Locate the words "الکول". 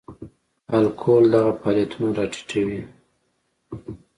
0.77-1.23